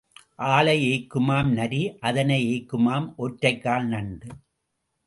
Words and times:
ஆளை 0.53 0.73
ஏய்க்குமாம் 0.91 1.51
நரி 1.51 1.81
அதனை 1.99 2.39
ஏய்க்குமாம் 2.51 3.07
ஒற்றைக்கால் 3.17 3.87
நண்டு. 3.87 4.29